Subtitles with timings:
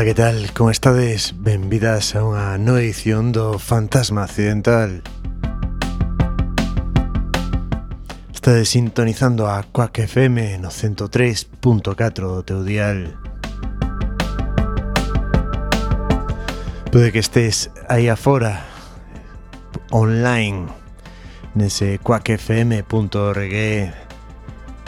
[0.00, 0.50] Ola, que tal?
[0.56, 1.34] Como estades?
[1.36, 5.04] Benvidas a unha nova edición do Fantasma Accidental
[8.32, 11.84] Estades sintonizando a Quack FM no 103.4
[12.16, 13.12] do teu dial
[16.88, 18.64] Pode que estés aí afora
[19.92, 20.64] online
[21.52, 23.56] nese quackfm.org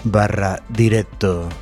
[0.09, 1.53] barra directo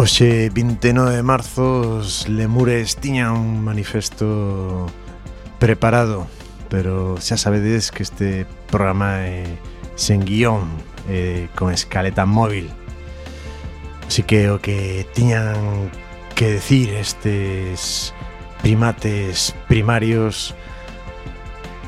[0.00, 4.86] Oxe, 29 de marzo, os lemures tiñan un manifesto
[5.58, 6.26] preparado,
[6.72, 9.44] pero xa sabedes que este programa é
[10.00, 10.72] sen guión,
[11.04, 12.72] é con escaleta móvil.
[14.08, 15.92] Así que o que tiñan
[16.32, 18.16] que decir estes
[18.64, 20.56] primates primarios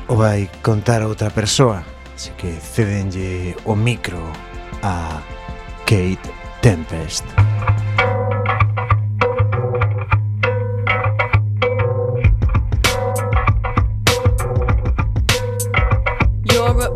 [0.05, 1.81] o vai contar outra persoa,
[2.13, 4.21] así que cedenlle o micro
[4.85, 5.17] a
[5.89, 6.29] Kate
[6.61, 7.25] Tempest.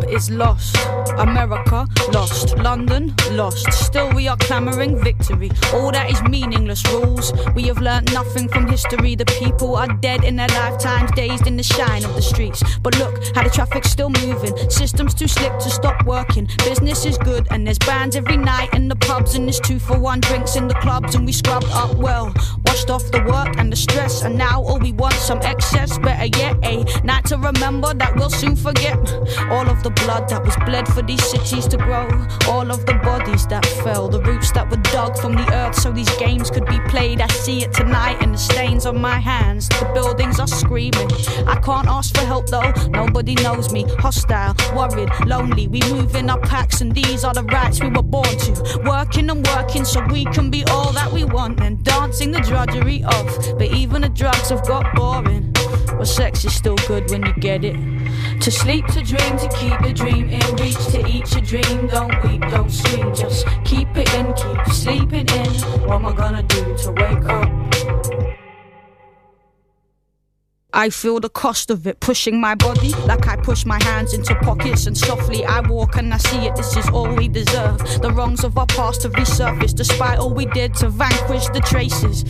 [0.09, 0.77] Is lost.
[1.17, 2.58] America lost.
[2.58, 3.72] London lost.
[3.73, 5.52] Still we are clamoring victory.
[5.73, 7.33] All that is meaningless rules.
[7.55, 9.16] We have learnt nothing from history.
[9.16, 12.64] The people are dead in their lifetimes, dazed in the shine of the streets.
[12.80, 14.55] But look how the traffic's still moving.
[14.69, 16.47] Systems too slick to stop working.
[16.59, 19.99] Business is good and there's bands every night in the pubs and there's two for
[19.99, 22.33] one drinks in the clubs and we scrubbed up well.
[22.77, 25.98] Off the work and the stress and now all we want some excess.
[25.98, 28.98] Better yet, a night to remember that we'll soon forget
[29.49, 32.08] all of the blood that was bled for these cities to grow.
[32.48, 35.92] All of the bodies that fell, the roots that were dug from the earth so
[35.92, 37.20] these games could be played.
[37.20, 39.67] I see it tonight in the stains on my hands.
[39.70, 41.09] The buildings are screaming.
[41.45, 43.83] I can't ask for help though, nobody knows me.
[43.99, 45.67] Hostile, worried, lonely.
[45.67, 48.82] We move in our packs, and these are the rights we were born to.
[48.86, 53.04] Working and working so we can be all that we want, and dancing the drudgery
[53.04, 53.58] of.
[53.58, 55.54] But even the drugs have got boring.
[55.88, 57.76] But sex is still good when you get it.
[58.42, 61.88] To sleep, to dream, to keep the dream in reach, to eat your dream.
[61.88, 65.54] Don't weep, don't scream, just keep it in, keep sleeping in.
[65.88, 67.57] What am I gonna do to wake up?
[70.77, 74.36] I feel the cost of it pushing my body like I push my hands into
[74.36, 76.55] pockets and softly I walk and I see it.
[76.55, 77.80] This is all we deserve.
[78.04, 82.26] The wrongs of our past have resurfaced despite all we did to vanquish the traces.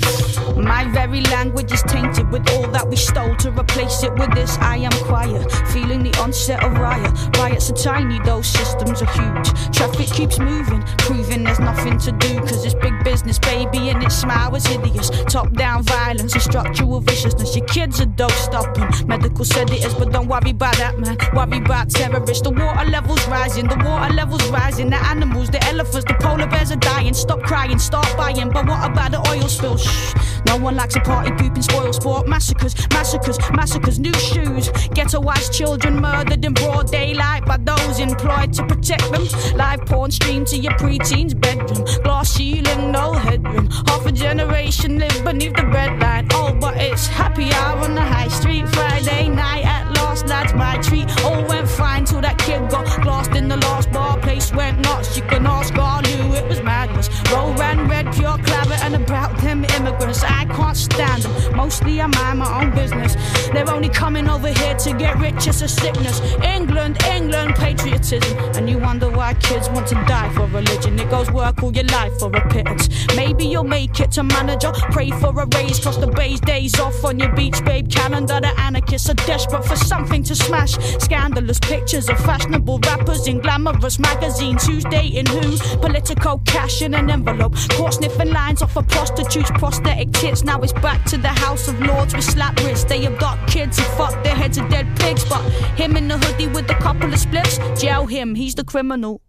[0.55, 4.57] My very language is tainted with all that we stole to replace it with this.
[4.59, 7.11] I am quiet, feeling the onset of riot.
[7.35, 9.75] Riots are tiny, those systems are huge.
[9.75, 14.15] Traffic keeps moving, proving there's nothing to do because it's big business, baby, and its
[14.15, 15.09] smile is hideous.
[15.25, 17.53] Top down violence and structural viciousness.
[17.53, 19.07] Your kids are dope stopping.
[19.07, 21.17] Medical said it is, but don't worry about that, man.
[21.33, 22.41] Worry about terrorists.
[22.41, 24.89] The water levels rising, the water levels rising.
[24.89, 27.13] The animals, the elephants, the polar bears are dying.
[27.13, 28.49] Stop crying, start buying.
[28.49, 29.77] But what about the oil spill?
[29.77, 30.13] Shh.
[30.45, 32.27] No one likes a party pooping spoil sport.
[32.27, 33.99] Massacres, massacres, massacres.
[33.99, 34.69] New shoes.
[34.95, 39.27] Ghettoized children murdered in broad daylight by those employed to protect them.
[39.55, 41.85] Live porn streamed to your preteen's bedroom.
[42.03, 43.67] Glass ceiling, no headroom.
[43.87, 46.27] Half a generation live beneath the breadline.
[46.33, 48.67] Oh, but it's happy hour on the high street.
[48.69, 51.07] Friday night at last, that's my treat.
[51.23, 54.19] All went fine till that kid got lost in the last bar.
[54.47, 55.17] Place went nuts.
[55.17, 57.09] You can ask all knew it was madness.
[57.31, 60.23] Roll ran red, pure clabber, and about them immigrants.
[60.23, 61.55] I can't stand them.
[61.55, 63.15] Mostly I mind my own business.
[63.51, 65.47] They're only coming over here to get rich.
[65.47, 66.21] It's a sickness.
[66.43, 68.37] England, England, patriotism.
[68.55, 70.99] And you wonder why kids want to die for religion.
[70.99, 72.87] It goes work all your life for a pittance.
[73.15, 74.71] Maybe you'll make it to manager.
[74.91, 77.89] Pray for a raise, cross the bay's days off on your beach, babe.
[77.89, 80.77] Calendar, the anarchists are desperate for something to smash.
[80.99, 84.36] Scandalous pictures of fashionable rappers in glamorous magazines.
[84.39, 85.57] Who's dating who?
[85.79, 87.55] Political cash in an envelope.
[87.71, 90.43] Caught sniffing lines off of prostitutes, prosthetic tits.
[90.43, 92.85] Now it's back to the House of Lords with slap wrists.
[92.85, 95.25] They abduct kids and fuck their heads of dead pigs.
[95.25, 95.41] But
[95.75, 99.21] him in the hoodie with a couple of spliffs, jail him, he's the criminal.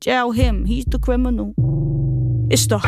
[0.00, 1.54] Jail him, he's the criminal.
[2.50, 2.78] It's the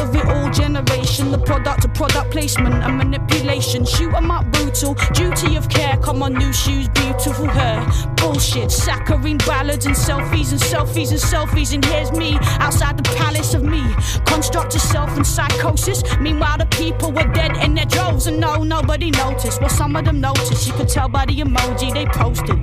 [0.00, 1.30] of it all generation.
[1.30, 3.84] The product of product placement and manipulation.
[3.84, 4.94] Shoot 'em up brutal.
[5.12, 7.86] Duty of care, come my new shoes, beautiful hair.
[8.16, 11.72] Bullshit, saccharine ballads and selfies and selfies and selfies.
[11.74, 13.82] And here's me outside the palace of me.
[14.24, 16.02] Construct yourself in psychosis.
[16.20, 18.26] Meanwhile, the people were dead in their droves.
[18.26, 19.60] And no, nobody noticed.
[19.60, 20.66] Well, some of them noticed.
[20.66, 22.58] You could tell by the emoji they posted.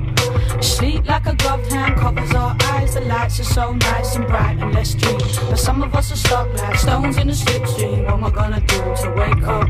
[0.63, 1.96] Sleep like a gloved hand
[3.27, 5.19] lights are so nice and bright and let's dream.
[5.49, 8.05] But some of us are stuck like stones in a slipstream.
[8.05, 9.67] What am I gonna do to wake up?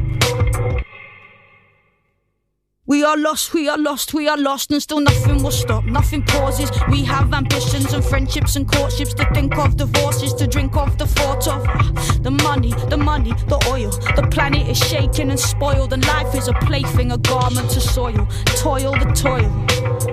[2.86, 6.21] We are lost, we are lost, we are lost, and still nothing will stop, nothing
[6.21, 6.69] pauses.
[6.89, 11.07] We have ambitions and friendships and courtships to think of, divorces to drink of, the
[11.07, 13.89] thought of ah, the money, the money, the oil.
[14.15, 18.27] The planet is shaken and spoiled, and life is a plaything, a garment to soil.
[18.45, 19.51] Toil, the toil.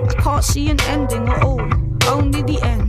[0.09, 1.61] I can't see an ending at all.
[2.07, 2.84] Only the end.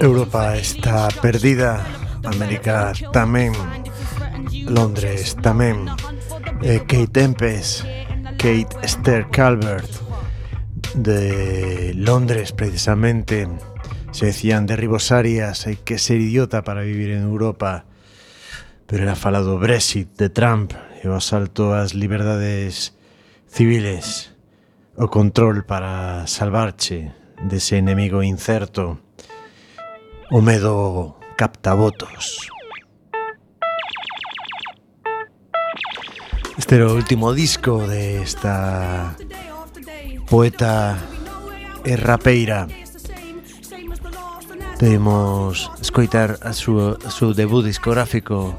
[0.00, 1.84] Europa está perdida,
[2.24, 3.52] América tamén,
[4.64, 5.84] Londres tamén,
[6.64, 7.84] eh, Kate Tempest,
[8.40, 10.00] Kate Esther Calvert
[10.96, 13.44] de Londres precisamente,
[14.16, 17.84] se decían de Ribosarias, hai que ser idiota para vivir en Europa,
[18.88, 22.96] pero era falado Brexit de Trump e o asalto ás liberdades
[23.44, 24.35] civiles
[24.98, 27.12] o control para salvarche
[27.44, 28.98] dese enemigo incerto.
[30.30, 32.48] O medo capta votos.
[36.58, 39.14] Este era o último disco de esta
[40.26, 40.98] poeta
[41.84, 42.66] e rapeira.
[44.80, 48.56] Podemos escoitar a súa, a seu debut discográfico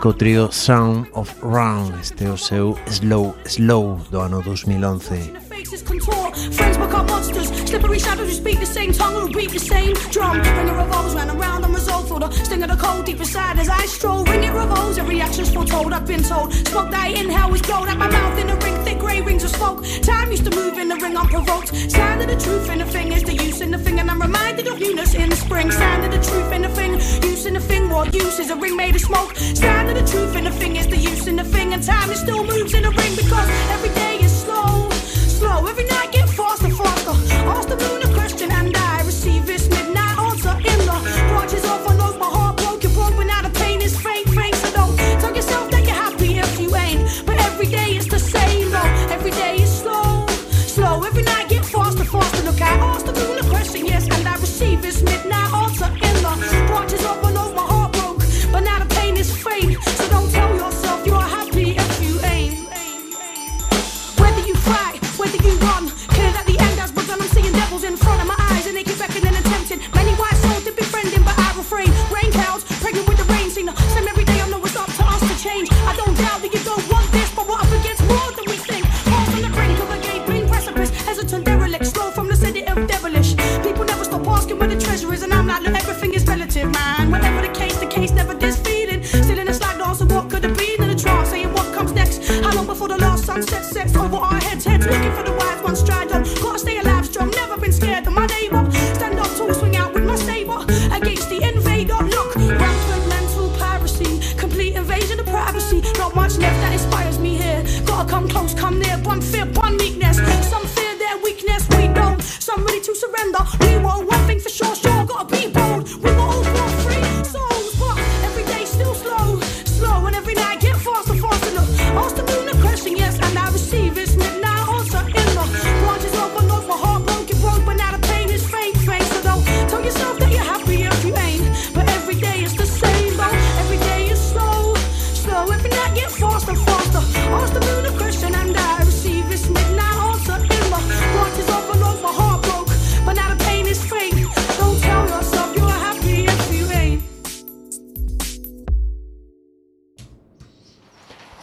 [0.00, 6.36] co, trío Sound of Round Este o seu Slow Slow do ano 2011 faces contort.
[6.36, 7.48] Friends become monsters.
[7.68, 10.38] Slippery shadows who speak the same tongue who beat the same drum.
[10.38, 13.18] When it revolves round and round, I'm resolved for the sting of the cold deep
[13.18, 14.24] inside as I stroll.
[14.24, 15.92] When it revolves, every action's foretold.
[15.92, 16.52] I've been told.
[16.52, 18.76] Smoke that I inhale is blown out my mouth in a ring.
[18.84, 19.84] Thick grey rings of smoke.
[20.02, 21.68] Time used to move in the ring unprovoked.
[21.90, 22.21] Sound
[28.06, 29.36] use is a ring made of smoke?
[29.36, 32.10] Sound of the truth and the thing is the use in the thing, and time
[32.10, 34.92] it still moves in the ring because every day is slow
[35.42, 35.66] slow.
[35.66, 36.11] Every night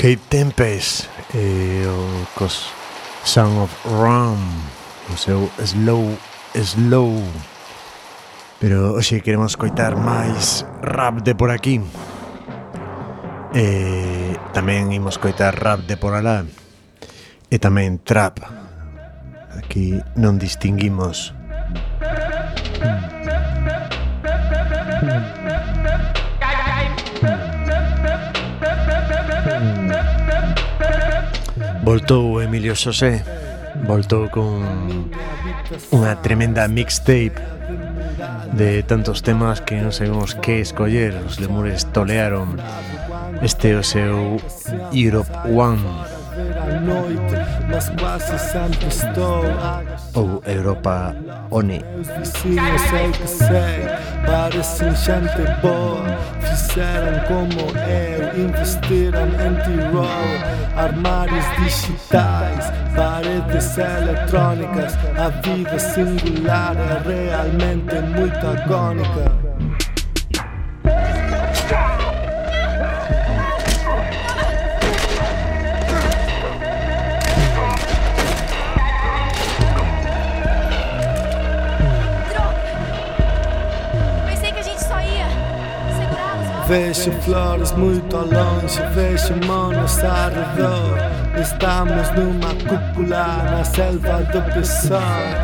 [0.09, 1.05] Kate Tempest
[1.37, 2.73] e o cos
[3.21, 4.41] Son of Ram
[5.05, 6.17] o seu Slow
[6.57, 7.13] Slow
[8.57, 11.77] pero hoxe queremos coitar máis rap de por aquí
[13.53, 16.41] e tamén imos coitar rap de por alá
[17.53, 18.41] e tamén trap
[19.61, 21.37] aquí non distinguimos
[24.99, 25.05] Mm.
[25.05, 25.38] Mm.
[31.89, 33.25] Voltou Emilio Xosé
[33.89, 34.61] Voltou con
[35.89, 37.41] unha tremenda mixtape
[38.53, 41.17] De tantos temas que non sabemos que escoller.
[41.25, 42.61] Os lemures tolearon
[43.41, 44.37] Este o seu
[44.93, 45.81] Europe One.
[46.81, 47.35] noite,
[47.69, 49.43] mas quase sempre estou
[50.15, 51.15] Ou Europa
[51.51, 51.83] Oni.
[51.95, 53.87] Vizinhos sei que sei,
[54.25, 56.03] parecem gente boa.
[56.41, 60.59] Fizeram como eu, investiram em Tirol.
[60.75, 64.95] Armários digitais, paredes eletrônicas.
[65.17, 69.49] A vida singular é realmente muito agônica.
[86.69, 91.28] Vejo flores muito longe, vejo manos ao redor.
[91.41, 94.99] Estamos numa cúpula na selva do Pessoa.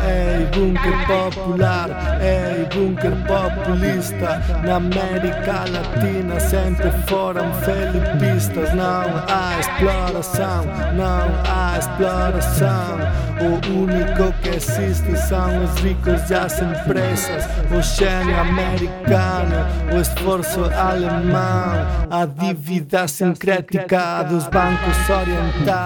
[0.06, 1.88] Ei, bunker popular,
[2.20, 4.42] ei, bunker populista.
[4.62, 8.74] Na América Latina sempre foram felipistas.
[8.74, 13.26] Não há exploração, não há exploração.
[13.38, 17.44] O único que existe são os ricos e as empresas.
[17.70, 25.85] O gênio americano, o esforço alemão, a dívida sincrética dos bancos orientais.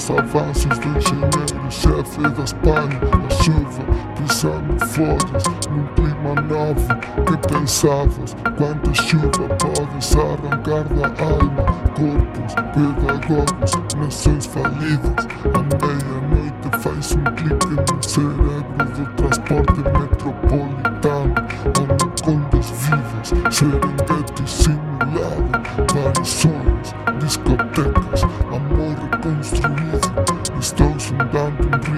[0.00, 3.84] os avanços do janeiro, chefe das palhas, na chuva
[4.16, 6.88] pisando folhas num clima novo.
[7.26, 8.34] Que pensavas?
[8.56, 11.64] Quanta chuva podes arrancar da alma?
[11.94, 15.26] Corpos, pedagogos, nações falidas.
[15.52, 21.34] À meia-noite faz um clique no cérebro do transporte metropolitano,
[21.78, 25.50] onde contas vivas, serenguetes simulado,
[25.92, 27.89] vários sonhos, discoteca.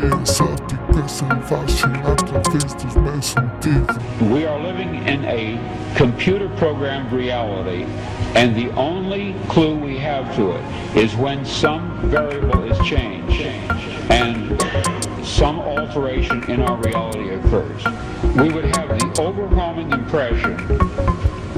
[0.03, 0.09] We
[4.47, 7.85] are living in a computer programmed reality,
[8.35, 13.43] and the only clue we have to it is when some variable is changed
[14.11, 14.61] and
[15.25, 17.85] some alteration in our reality occurs.
[18.37, 20.57] We would have the overwhelming impression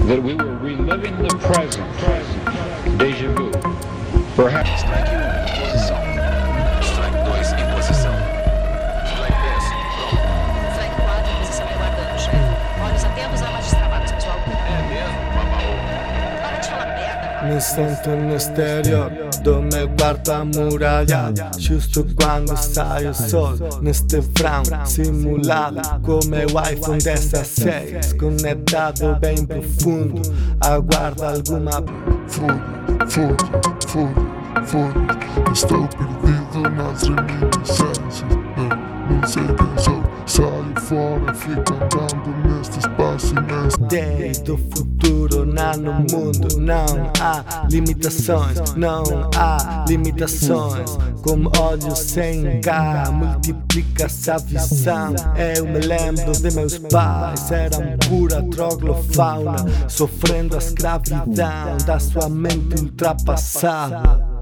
[0.06, 3.52] that we were reliving the present, deja vu.
[4.36, 4.82] Perhaps.
[17.54, 19.12] Me sento no exterior
[19.44, 26.98] do meu quarto amuralhado Justo quando sai o sol Neste verão simulado Com meu iPhone
[26.98, 30.20] 16 Conectado bem profundo
[30.60, 31.84] Aguardo alguma
[32.26, 33.36] Foda, foda,
[33.86, 35.52] foda, foda.
[35.52, 38.24] Estou perdido nas reminiscências.
[39.08, 40.13] Não sei quem sou.
[40.26, 43.78] Saio fora, fico andando neste espaço imenso.
[43.88, 49.02] Desde o futuro não no mundo Não há limitações Não
[49.36, 50.96] há limitações.
[51.22, 55.14] Como olhos sem cá Multiplica-se a visão.
[55.36, 59.56] Eu me lembro de meus pais Eram pura troglofauna
[59.88, 64.33] Sofrendo a escravidão Da sua mente ultrapassada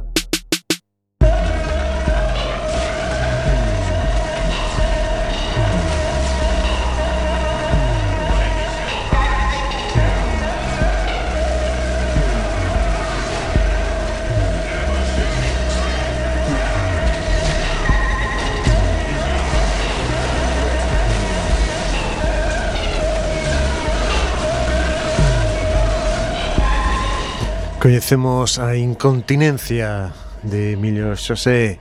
[27.82, 31.80] Coñecemos a incontinencia de Emilio Xosé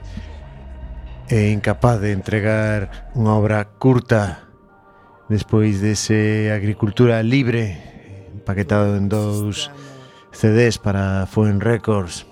[1.29, 4.49] e incapaz de entregar unha obra curta
[5.29, 7.77] despois dese Agricultura Libre
[8.33, 9.69] empaquetado en dous
[10.33, 12.25] CDs para Fuen Records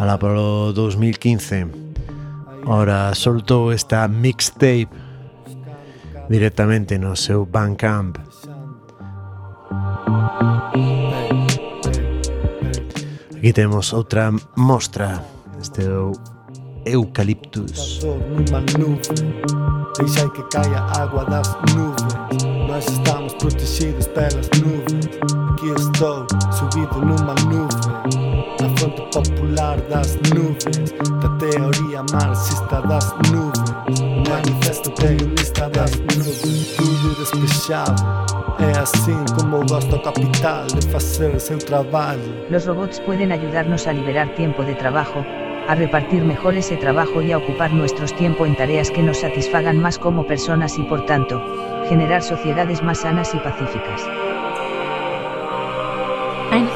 [0.00, 4.88] a polo 2015 Ora soltou esta mixtape
[6.32, 8.16] directamente no seu Bandcamp.
[9.68, 11.45] Música
[13.36, 15.22] Aquí temos outra mostra
[15.60, 16.12] Este é o
[16.86, 19.02] Eucaliptus Nunha nube
[19.98, 25.05] Deixai que caia água das nubes Nós estamos protegidos pelas nubes.
[25.56, 34.00] Aqui estou, subido numa nuvem Na fonte popular das nuvens Da teoria marxista das nuvens
[34.02, 37.94] O manifesto comunista das nuvens Tudo despechado
[38.58, 43.94] É assim como gosta o capital de fazer seu trabalho Los robots pueden ayudarnos a
[43.94, 45.24] liberar tiempo de trabajo,
[45.68, 49.80] a repartir mejor ese trabajo y a ocupar nuestros tiempo en tareas que nos satisfagan
[49.80, 51.42] más como personas y por tanto,
[51.88, 54.06] generar sociedades más sanas y pacíficas.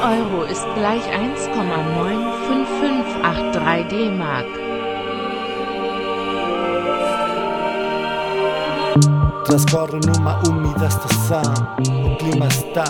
[0.01, 4.47] Euro ist gleich 1,9553 D-Mark.
[9.45, 11.41] Transcorre numa úmida estação
[11.79, 12.85] O clima está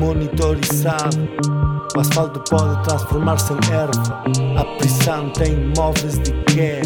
[0.00, 1.28] monitorizado.
[1.94, 4.24] O asfalto pode transformar-se em erva
[4.58, 6.82] A prisão tem móveis de Ikea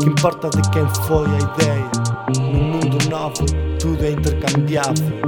[0.00, 1.90] Que importa de quem foi a ideia?
[2.38, 3.44] No mundo novo
[3.80, 5.24] tudo é intercambiável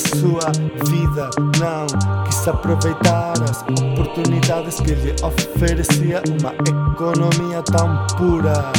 [0.00, 0.50] sua
[0.88, 6.22] vida Não quis aproveitar as oportunidades que lhe oferecia.
[6.40, 8.72] Uma economia tão pura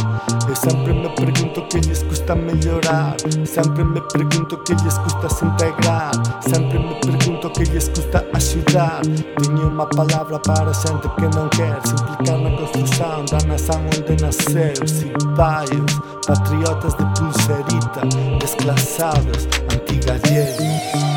[0.47, 3.15] Eu sempre me pergunto o que lhes custa melhorar.
[3.45, 6.11] Sempre me pergunto o que lhes custa se integrar.
[6.41, 9.01] Sempre me pergunto o que lhes custa ajudar.
[9.41, 14.23] Tenho uma palavra para gente que não quer se implicar na construção da nação onde
[14.23, 14.73] nasceu.
[14.87, 18.01] Cipaios, patriotas de pulserita
[18.39, 21.11] Desclassados, antigallegos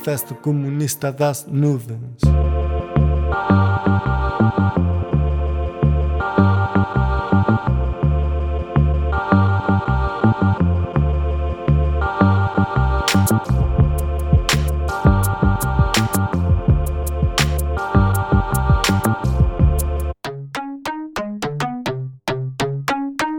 [0.00, 2.22] manifesto comunista das nuvens.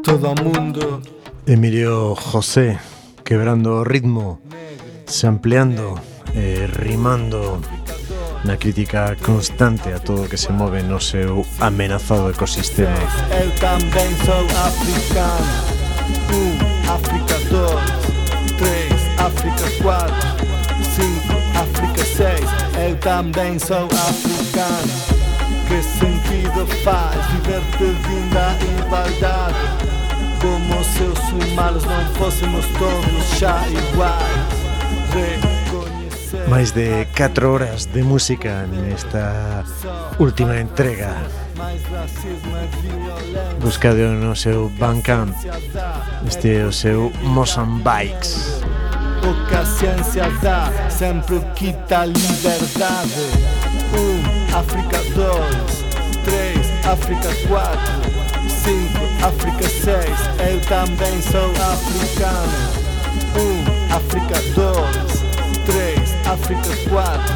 [0.03, 1.01] Todo mundo.
[1.47, 2.79] Emilio José,
[3.23, 4.39] quebrando ritmo,
[5.07, 7.61] sampleando, eh, rimando
[8.43, 12.97] na crítica constante a todo o que se move no seu amenazado ecosistema.
[13.29, 15.61] Eu tamén sou africana
[16.33, 16.57] Un,
[16.89, 18.01] África 2
[18.57, 20.31] 3, África 4
[20.81, 22.39] 5, África 6
[22.81, 25.21] Eu tamén sou africano.
[25.69, 29.63] Que sentido faz viver pedindo a igualdade
[30.41, 34.51] Como se os humanos non fôssemos todos xa iguais
[35.15, 35.60] Re
[36.51, 39.63] Máis de 4 horas de música nesta
[40.19, 41.15] última entrega.
[43.61, 45.33] Buscade no seu Bandcamp,
[46.27, 48.61] este é o seu Mozambiques.
[49.23, 53.21] O que a ciência dá sempre quita a liberdade.
[53.95, 54.19] Um,
[54.53, 55.85] África dois,
[56.25, 58.01] três, África quatro,
[58.49, 60.19] cinco, África seis.
[60.51, 62.91] Eu também sou africano.
[63.39, 65.23] Um, África dois,
[65.65, 67.35] três, África quatro,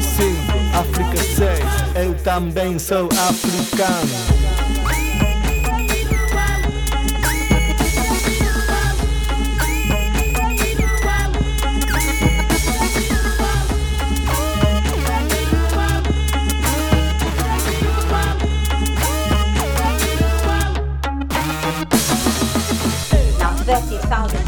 [0.00, 1.94] cinco, África seis.
[1.94, 4.43] Eu também sou africano.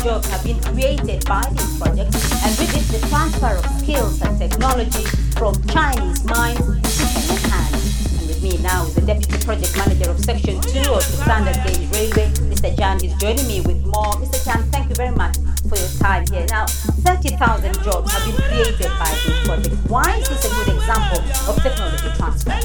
[0.06, 4.38] jobs have been created by these projects and with it the transfer of skills and
[4.38, 5.06] technology
[5.38, 8.20] from Chinese minds to Kenyan hands.
[8.20, 11.58] And with me now is the Deputy Project Manager of Section 2 of the Standard
[11.66, 12.76] Gauge Railway, Mr.
[12.78, 14.14] Jan is joining me with more.
[14.22, 14.44] Mr.
[14.46, 15.38] Jan, thank you very much
[15.70, 16.46] for your time here.
[16.50, 17.38] Now, 30,000
[17.84, 19.76] jobs have been created by this project.
[19.88, 22.58] Why is this a good example of technology transfer?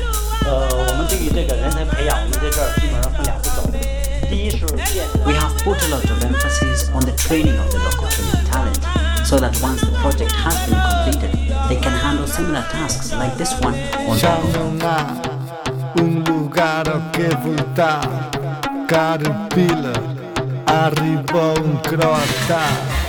[0.47, 3.67] 呃，我们对于这个人才培养，我们在这儿基本上分两步走。
[4.29, 4.59] 第一是
[4.93, 6.30] 建 We have put a lot of emphasis on the
[7.32, 11.32] training of the local Kenyan talent so that once the project has been completed,
[11.70, 13.74] they can handle similar tasks like this one
[14.06, 15.02] on Já não há
[16.02, 18.04] um lugar ao que voltar.
[18.90, 19.96] Caterpillar,
[20.68, 23.01] arribou um croata.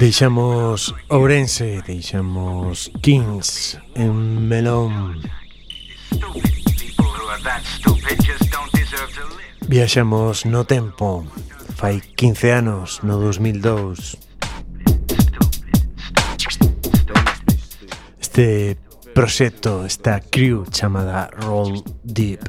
[0.00, 5.20] Deixamos Ourense, deixamos Kings en Melón.
[9.70, 11.24] Viaxamos no tempo
[11.76, 14.18] Fai 15 anos, no 2002
[18.18, 18.76] Este
[19.14, 22.40] proxecto, esta crew chamada Roll Deep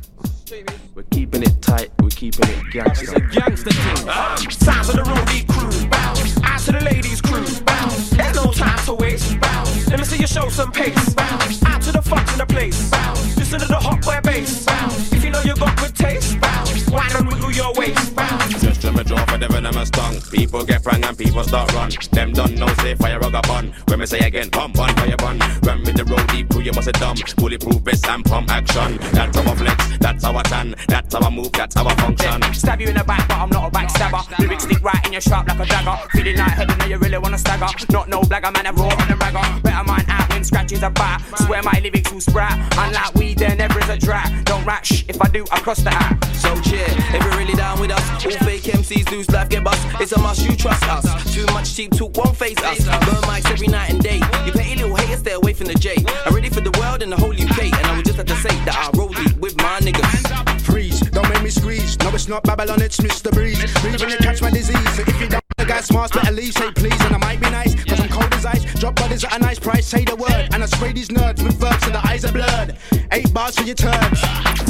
[0.96, 3.04] We're keeping it tight, we're keeping it gangster.
[3.04, 4.10] It's a gangster thing.
[4.10, 6.66] Uh, sounds of the crew, bounce.
[6.66, 8.10] To the ladies crew, bounce.
[8.10, 9.88] There's no time to waste, bounce.
[9.90, 11.64] Let me see you show some pace, bounce.
[11.66, 13.31] Out to the function the place, bounce.
[13.52, 14.64] Listen to the hot boy bass.
[14.64, 15.12] Bounce.
[15.12, 16.40] If you know you got good taste.
[16.40, 16.90] Bounce.
[16.90, 18.16] Wine and wiggle your waist.
[18.16, 18.62] Bounce.
[18.62, 19.26] Just to me draw
[19.62, 20.20] for the venomous tongue.
[20.32, 21.92] People get prang and people start run.
[22.12, 23.74] Them done no say fire rug a bun.
[23.88, 25.40] When me say again, pump on fire bun.
[25.64, 27.18] Run with the road deep crew, you must have dumb.
[27.38, 28.98] Bulletproof vest and pump action.
[29.12, 32.44] That's our flex, that's our tan, that's our move, that's our function.
[32.44, 34.40] Eh, stab you in the back, but I'm not a backstabber.
[34.40, 35.98] Lyrics stick right in your sharp like a dagger.
[36.12, 37.68] Feeling like heaven, now you really wanna stagger.
[37.92, 39.62] Not no blagger, man, I raw on the ragger.
[39.62, 41.22] Better mind out when scratches a bat.
[41.46, 42.58] Swear my lyrics will sprout.
[42.78, 44.26] Unlike weed, there never is a dry.
[44.46, 46.24] Don't rat shh, if I do, I cross the app.
[46.36, 49.86] So cheer, if you're really down with us, all fake MCs lose life, get bust.
[50.00, 51.34] It's a must, you trust us.
[51.34, 52.86] Too much cheap talk won't face us.
[52.86, 54.20] Burn mics every night and day.
[54.46, 55.98] You petty little haters, stay away from the J.
[56.26, 58.36] I'm ready for the world and the whole UK, and I would just have to
[58.38, 60.62] say that I roll deep with my niggas.
[60.62, 62.00] Freeze, don't make me squeeze.
[62.00, 63.32] No, it's not Babylon, it's Mr.
[63.32, 63.60] Breeze.
[63.82, 64.96] Breathe when you catch my disease.
[64.96, 67.00] So if you don't, the guy smarts, better leave, say please.
[67.06, 68.64] And I might be nice, cause I'm cold as ice.
[68.80, 70.50] Drop bodies at a nice price, say the word.
[70.54, 72.78] And I spray these nerds with verbs so the eyes are blurred.
[73.12, 74.22] Eight bars for your turns.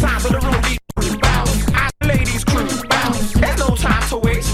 [0.02, 1.17] Time for the crew.
[1.20, 1.65] Bounce.
[2.00, 2.67] The ladies crew.
[2.89, 3.34] Bounce.
[3.34, 4.51] There's no time to waste.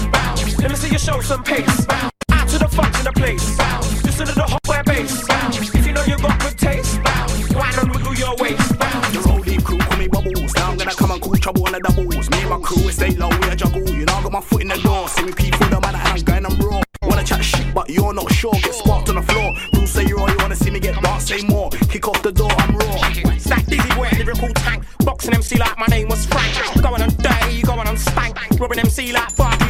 [0.68, 1.86] Let me see you show some pace.
[1.86, 2.12] Bounce.
[2.30, 3.56] Out to the funks in the place.
[3.56, 4.04] Bounce.
[4.04, 5.26] Listen to the boy bass.
[5.26, 5.74] Bounce.
[5.74, 7.02] If you know you got good taste.
[7.02, 7.54] Bounce.
[7.54, 8.78] Wine and wiggle your waist.
[8.78, 9.08] Bounce.
[9.16, 10.54] The road deep crew call me bubbles.
[10.56, 12.28] Now I'm gonna come and cause trouble on the doubles.
[12.28, 13.80] Me and my crew, we stay low, we a juggle.
[13.88, 15.08] You know, I got my foot in the door.
[15.08, 16.82] See me people, the man, and I'm going and raw.
[17.00, 18.52] Wanna chat shit, but you're not sure.
[18.60, 19.56] Get sparked on the floor.
[19.72, 21.70] Rules say you're all you wanna see me get dark, say more.
[21.88, 22.96] Kick off the door, I'm raw.
[23.38, 24.84] Stack dizzy boy, lyrical tank.
[25.00, 26.52] Boxing MC like my name was Frank.
[26.82, 28.36] Going on dirty, going on stank.
[28.60, 29.67] Robbing MC like Barclays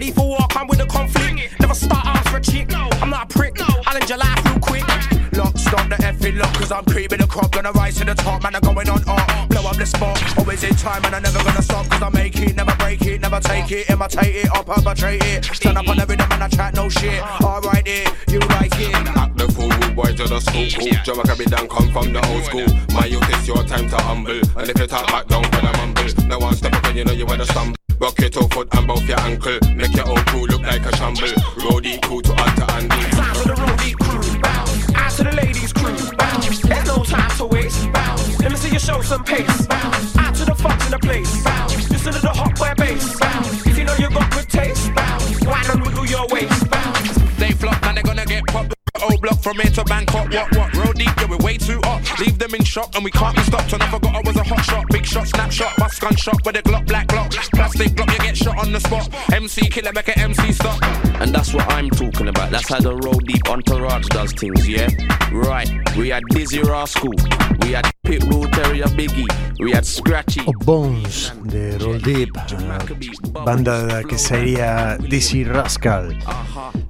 [0.00, 1.60] Ready for war, come with a conflict.
[1.60, 2.74] Never start arms for a chick.
[2.74, 3.60] I'm not a prick.
[3.60, 4.88] I'll end your life real quick.
[5.36, 7.52] Lock, stop the effing lock, cause I'm creeping the crop.
[7.52, 9.48] Gonna rise to the top, man, I'm going on up.
[9.50, 12.34] Blow up the spot, always in time, and I'm never gonna stop, cause I make
[12.40, 15.44] it, never break it, never take it, imitate it, or perpetrate it.
[15.44, 17.22] Stand up on the rhythm and I chat no shit.
[17.42, 18.94] Alright, it, you like it.
[18.94, 20.66] Act the fool, rude boy to the school.
[20.80, 20.96] Cool.
[21.04, 22.64] Jamaica be down, come from the old school.
[22.94, 24.40] My youth, it's your time to humble.
[24.56, 26.24] And if you talk back, don't tell them mumble.
[26.24, 27.79] No one step up and you know you wanna stumble.
[28.00, 29.58] Rock your toe foot and both your ankle.
[29.74, 31.28] Make your old crew look like a shamble.
[31.60, 34.40] Roadie crew to alter and Time for the roadie crew.
[34.40, 34.94] Bounce.
[34.94, 36.16] Out to the ladies crew.
[36.16, 36.60] Bounce.
[36.62, 37.92] There's no time to waste.
[37.92, 38.40] Bounce.
[38.40, 39.66] Let me see you show some pace.
[39.66, 40.16] Bounce.
[40.16, 41.44] Out to the funks in the place.
[41.44, 41.90] Bounce.
[41.90, 43.20] Listen to the hot boy bass.
[43.20, 43.66] Bounce.
[43.66, 44.94] If you know you got good taste.
[44.94, 45.44] Bounce.
[45.44, 46.49] Wine and wiggle your waist.
[49.42, 50.76] From here to Bangkok, what, what?
[50.76, 52.02] Road deep, yeah, we're way too hot.
[52.20, 53.72] Leave them in shock and we can't be stopped.
[53.72, 56.56] And I forgot I was a hot shot, big shot, snapshot, bus gun shot with
[56.56, 57.30] a Glock, black Glock.
[57.52, 59.08] Plastic Glock, you get shot on the spot.
[59.32, 60.82] MC killer, make a MC stop.
[61.20, 62.50] And that's what I'm talking about.
[62.50, 64.88] That's how the road deep entourage does things, yeah?
[65.32, 67.12] Right, we had Dizzy Rascal,
[67.62, 69.28] we had Pitbull Terrier Biggie,
[69.60, 70.40] we had Scratchy.
[70.46, 76.16] O Bones de Roll Deep, a banda que sería Dizzy Rascal.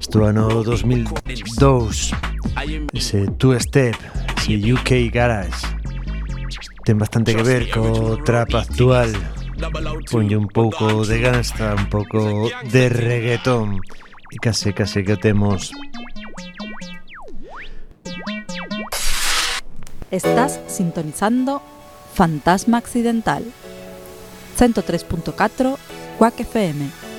[0.01, 2.13] Isto ano 2002,
[2.93, 3.97] ese Two Step,
[4.37, 5.67] ese UK Garage.
[6.85, 9.13] Ten bastante que ver co trap actual.
[10.11, 13.81] Ponlle un pouco de gangsta, un pouco de reggaetón.
[14.31, 15.75] E case, case que o temos
[20.11, 21.63] Estás sintonizando
[22.15, 23.45] Fantasma Accidental
[24.59, 25.79] 103.4
[26.19, 27.10] Quack FM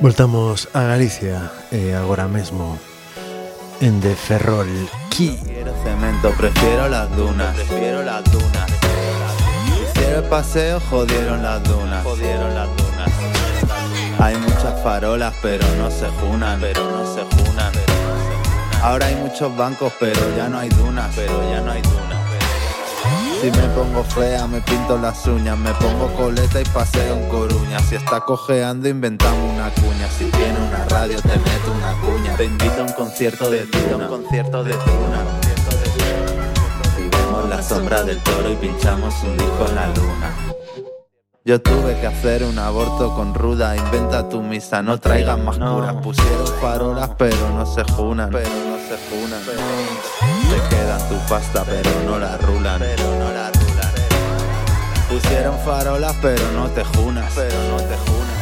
[0.00, 2.78] Voltamos a Galicia e agora mesmo
[3.80, 4.68] en De Ferrol
[5.10, 5.38] Ki
[6.22, 7.54] viento, prefiero las dunas.
[7.54, 8.70] Prefiero las dunas.
[9.82, 12.04] Hicieron el paseo, jodieron las dunas.
[12.04, 13.10] Jodieron las dunas.
[14.18, 17.72] Hay muchas farolas, pero no se junan, pero no se junan.
[18.82, 22.07] Ahora hay muchos bancos, pero ya no hay dunas, pero ya no hay dunas.
[23.40, 27.78] Si me pongo fea, me pinto las uñas, me pongo coleta y paseo en Coruña.
[27.78, 30.08] Si está cojeando, inventamos una cuña.
[30.10, 32.36] Si tiene una radio, te meto una cuña.
[32.36, 35.22] Te invito a un concierto de tuna, un concierto de tuna.
[36.98, 40.34] Y vemos la sombra del toro y pinchamos un disco en la luna.
[41.44, 45.94] Yo tuve que hacer un aborto con ruda, inventa tu misa, no traigas más curas.
[46.02, 50.37] Pusieron farolas, pero no se junan, pero no se junan.
[50.48, 52.78] Te quedan tu pasta, pero no la rulan.
[52.78, 53.92] Pero no la rulan.
[55.08, 58.38] Pusieron farolas, pero no te junas, pero no te junas.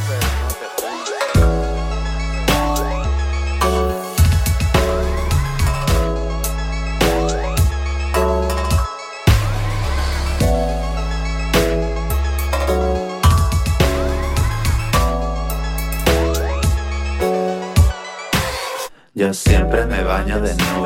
[19.15, 20.86] Yo siempre me baño desnuda,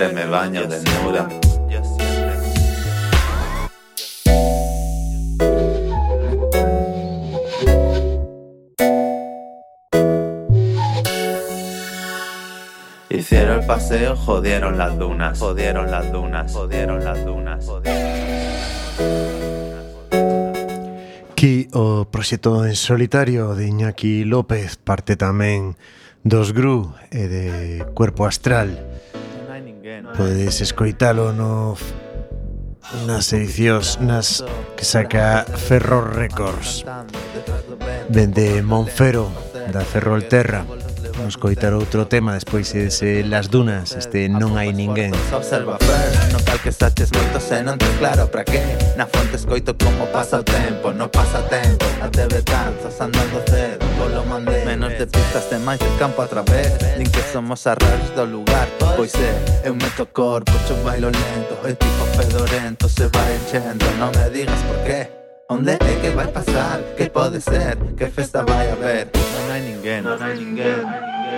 [0.00, 1.28] siempre me baño desnuda.
[13.10, 17.66] Hicieron el paseo, jodieron las dunas, jodieron las dunas, jodieron las dunas,
[21.32, 25.76] Aquí o proxecto en solitario de Iñaki López parte tamén
[26.20, 27.44] dos Gru e de
[27.96, 28.89] Cuerpo Astral
[30.16, 31.74] Podes escoitalo no
[33.06, 34.42] nas edicións nas
[34.78, 36.86] que saca Ferro Records.
[38.06, 39.30] Dende Monfero
[39.74, 40.66] da Ferrolterra
[41.20, 45.12] Vamos coitar outro tema despois ese Las Dunas, este Non hai ninguén.
[45.36, 48.64] Observa first, no cal que saches moito se non tes claro para que
[48.96, 51.84] Na fonte escoito como pasa o tempo, no pasa tempo.
[52.00, 54.64] A TV canzas andando cedo, polo mandé.
[54.64, 58.24] Menos de pistas de máis de campo a través Din que somos a raros do
[58.24, 58.64] lugar.
[58.96, 63.84] Pois é, eu meto corpo, yo bailo lento É tipo fedorento se va enchendo.
[64.00, 65.19] Non me digas por qué.
[65.50, 66.78] Onde é que vai pasar?
[66.96, 67.76] Que pode ser?
[67.98, 69.10] Que festa vai haber?
[69.10, 71.29] Non hai ninguén Non hai ninguén, non hai ninguén.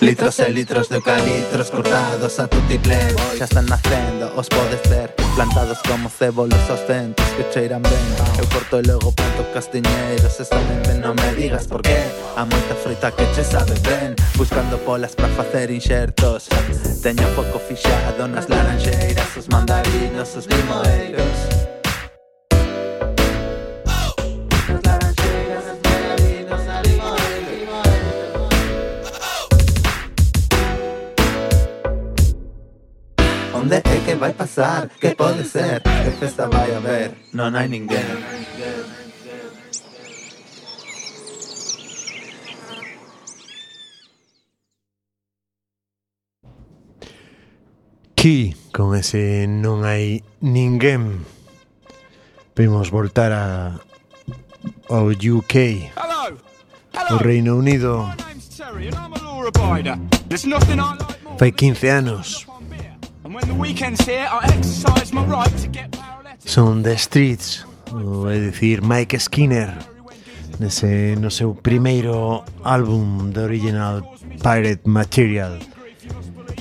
[0.00, 5.78] Litros e litros de eucaliptos cortados a tutiplén Xa están nacendo, os podes ver Plantados
[5.88, 8.06] como cébolos aos centros que cheiran ben
[8.38, 12.02] Eu corto e logo planto castiñeiros Están en ben, non me digas por qué.
[12.36, 16.50] A moita fruta que che sabe ben Buscando polas para facer inxertos
[17.00, 21.63] Teño foco fixado nas laranxeiras Os mandarinos, os limoeiros.
[33.64, 34.90] Onde é que vai pasar?
[35.00, 35.80] Que pode ser?
[35.80, 37.16] Que festa vai haber?
[37.32, 38.04] Non hai ninguén
[48.12, 51.24] Aquí, con ese non hai ninguén
[52.52, 53.80] Vimos voltar a
[54.92, 56.36] ao UK Hello,
[57.08, 58.12] O Reino Unido a
[61.40, 62.44] Fai 15 anos
[66.38, 69.74] Son The Streets, ou é dicir Mike Skinner,
[70.60, 74.06] nese no seu primeiro álbum de original
[74.38, 75.58] Pirate Material,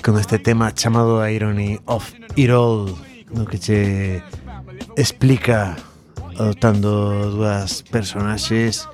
[0.01, 2.95] con este tema chamado Irony of It All,
[3.29, 4.23] no que che
[4.97, 5.77] explica
[6.39, 8.89] adoptando dúas personaxes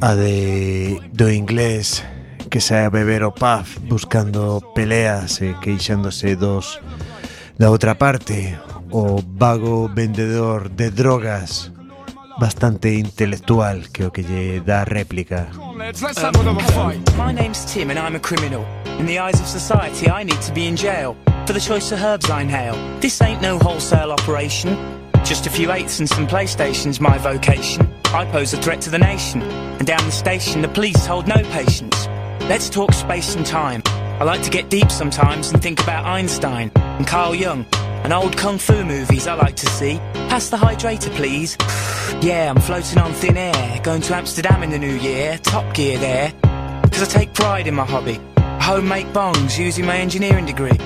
[0.00, 2.02] a de do inglés
[2.48, 6.80] que sae a beber o pub buscando peleas e queixándose dos
[7.58, 8.56] da outra parte
[8.90, 11.72] o vago vendedor de drogas
[12.38, 15.48] bastante intelectual que o que lle dá réplica.
[17.16, 18.64] My name's Tim and I'm a criminal.
[18.98, 22.00] In the eyes of society, I need to be in jail for the choice of
[22.00, 22.76] herbs I inhale.
[23.00, 24.76] This ain't no wholesale operation.
[25.24, 27.86] Just a few eighths and some PlayStations, my vocation.
[28.14, 29.42] I pose a threat to the nation.
[29.42, 32.07] And down the station, the police hold no patience.
[32.48, 33.82] Let's talk space and time.
[33.86, 38.38] I like to get deep sometimes and think about Einstein and Carl Jung and old
[38.38, 39.98] kung fu movies I like to see.
[40.30, 41.58] Pass the hydrator, please.
[42.22, 43.80] yeah, I'm floating on thin air.
[43.82, 45.36] Going to Amsterdam in the new year.
[45.42, 46.32] Top gear there.
[46.80, 48.18] Because I take pride in my hobby.
[48.62, 50.78] Homemade bongs using my engineering degree.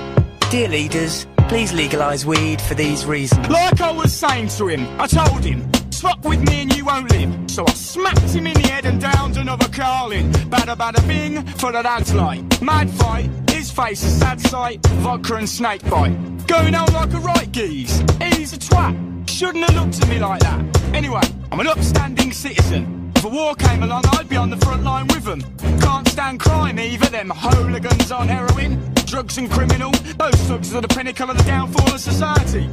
[0.51, 3.49] Dear leaders, please legalise weed for these reasons.
[3.49, 5.71] Like I was saying to him, I told him,
[6.03, 7.31] fuck with me and you won't live.
[7.49, 10.33] So I smacked him in the head and downed another Carlin.
[10.51, 12.43] Bada bada bing for the lads like.
[12.61, 14.85] Mad fight, his face a sad sight.
[15.05, 16.17] Vodka and snake bite.
[16.49, 18.01] Going out like a right geese.
[18.21, 18.95] He's a twat.
[19.31, 20.61] Shouldn't have looked at me like that.
[20.93, 23.13] Anyway, I'm an upstanding citizen.
[23.15, 25.41] If a war came along, I'd be on the front line with them.
[25.81, 28.93] Can't stand crime either, them hooligans on heroin.
[29.07, 32.69] Drugs and criminal, those thugs are the pinnacle of the downfall of society.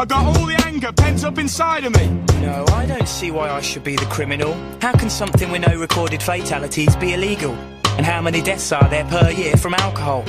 [0.00, 2.08] I got all the anger pent up inside of me.
[2.40, 4.54] No, I don't see why I should be the criminal.
[4.80, 7.52] How can something with no recorded fatalities be illegal?
[7.98, 10.24] And how many deaths are there per year from alcohol?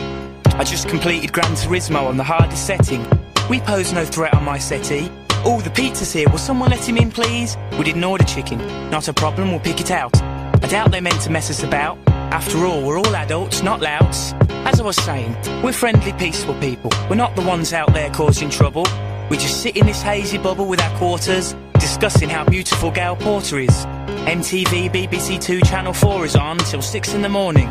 [0.60, 3.08] I just completed Gran Turismo on the hardest setting.
[3.50, 5.10] We pose no threat on my settee.
[5.46, 6.30] All the pizza's here.
[6.30, 7.56] Will someone let him in, please?
[7.78, 8.58] We didn't order chicken.
[8.90, 10.22] Not a problem, we'll pick it out.
[10.22, 11.98] I doubt they meant to mess us about.
[12.08, 14.34] After all, we're all adults, not louts.
[14.68, 16.92] As I was saying, we're friendly, peaceful people.
[17.10, 18.86] We're not the ones out there causing trouble.
[19.32, 23.60] We just sit in this hazy bubble with our quarters, discussing how beautiful Gail Porter
[23.60, 23.86] is.
[24.28, 27.68] MTV, BBC Two, Channel 4 is on till 6 in the morning.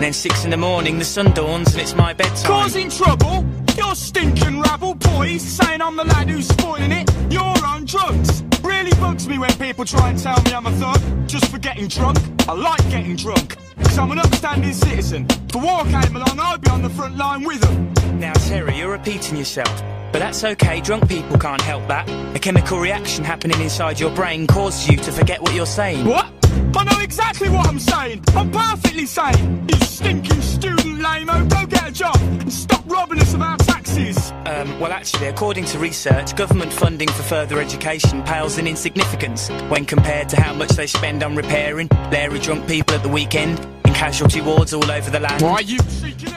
[0.00, 2.44] Then 6 in the morning, the sun dawns and it's my bedtime.
[2.44, 3.42] Causing trouble?
[3.74, 7.10] You're stinking rabble boys, saying I'm the lad who's spoiling it.
[7.30, 8.42] You're on drugs.
[8.62, 11.88] Really bugs me when people try and tell me I'm a thug just for getting
[11.88, 12.18] drunk.
[12.46, 15.26] I like getting drunk, because I'm an upstanding citizen.
[15.30, 18.20] If a war came along, I'd be on the front line with them.
[18.20, 19.97] Now, Terry, you're repeating yourself.
[20.12, 22.08] But that's okay, drunk people can't help that.
[22.34, 26.06] A chemical reaction happening inside your brain causes you to forget what you're saying.
[26.06, 26.32] What?
[26.76, 28.24] I know exactly what I'm saying.
[28.34, 29.68] I'm perfectly sane.
[29.68, 34.32] You stinking student lame-o, go get a job and stop robbing us of our taxes.
[34.46, 39.84] Um, well, actually, according to research, government funding for further education pales in insignificance when
[39.84, 43.58] compared to how much they spend on repairing Larry drunk people at the weekend
[43.98, 45.42] in casualty wards all over the land.
[45.42, 45.78] Why you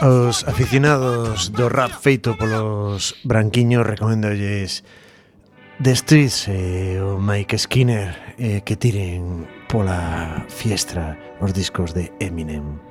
[0.01, 4.83] Os aficionados do rap feito polos branquiños recomendolles
[5.81, 12.81] The Streets e o Mike Skinner eh, que tiren pola fiestra os discos de Eminem.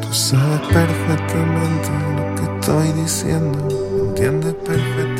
[0.00, 3.58] Tú sabes perfectamente lo que estoy diciendo,
[4.08, 5.13] entiendes perfectamente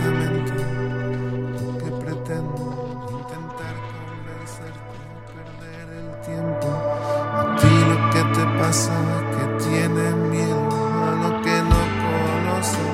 [8.75, 8.93] pasa
[9.31, 10.69] que tienes miedo
[11.07, 12.91] a lo que no conoces.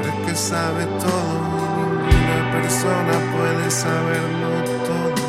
[0.00, 4.50] Crees que sabes todo y ninguna persona puede saberlo
[4.88, 5.24] todo.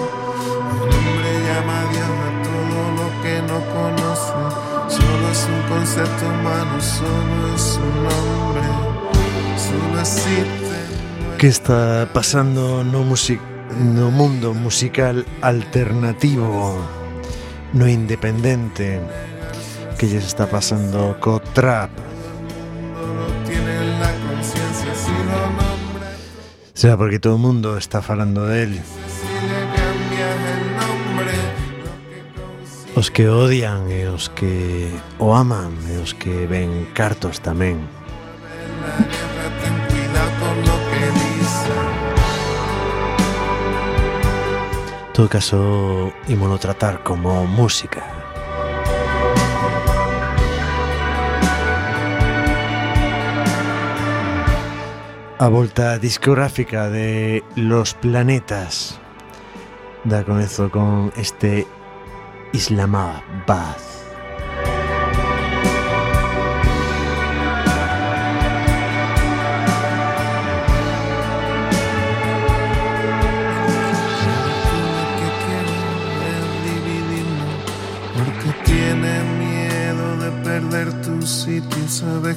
[0.81, 4.33] El hombre llama a Dios a todo lo que no conoce.
[4.95, 8.67] Solo es un concepto humano, solo es un nombre,
[9.57, 10.77] solo existe.
[11.37, 13.41] Que está pasando no, music
[13.77, 16.77] no mundo musical alternativo,
[17.73, 19.01] no independente,
[19.97, 21.91] que lles está pasando co trap.
[26.73, 28.81] Será porque todo o mundo está falando del.
[32.95, 34.87] Os que odian e os que
[35.19, 37.83] o aman e os que ven cartos tamén.
[45.15, 48.24] todo caso, ímolo tratar como música.
[55.37, 59.01] A volta discográfica de Los Planetas
[60.05, 61.67] da comezo con este
[62.53, 63.94] Islamabad.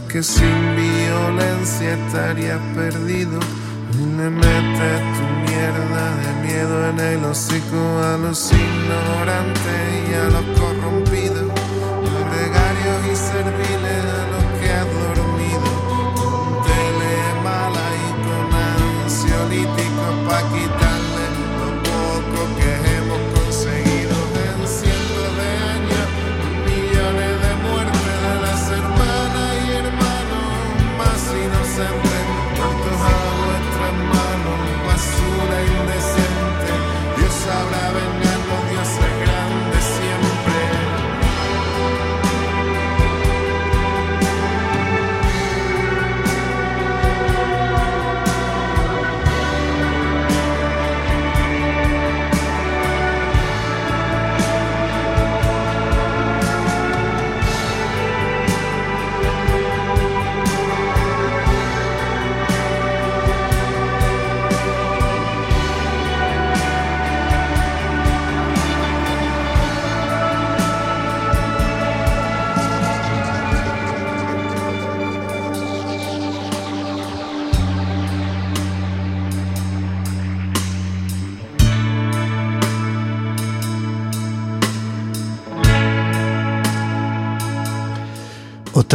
[0.08, 3.38] Que sin violencia estarías perdido.
[3.94, 10.24] Y le metes tu mierda de miedo en el hocico a los ignorantes y a
[10.34, 10.58] los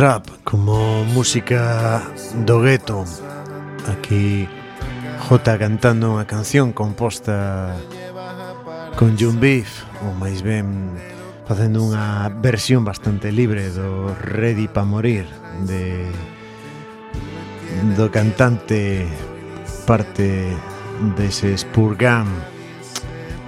[0.04, 2.04] trap como música
[2.44, 3.06] do gueto
[3.88, 4.52] aquí
[5.32, 7.72] J cantando unha canción composta
[9.00, 10.92] con Jun Beef ou máis ben
[11.48, 15.24] facendo unha versión bastante libre do Ready pa morir
[15.64, 16.12] de
[17.96, 19.08] do cantante
[19.88, 20.52] parte
[21.16, 22.28] dese Spurgam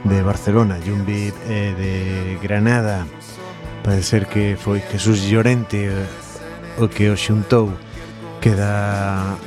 [0.08, 1.94] de Barcelona, Jun Beef eh, de
[2.40, 3.04] Granada.
[3.84, 5.92] Parece ser que foi Jesús Llorente
[6.78, 7.72] o que o xuntou
[8.44, 9.38] queda